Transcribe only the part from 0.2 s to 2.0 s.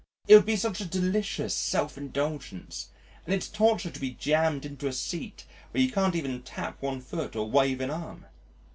It would be such a delicious self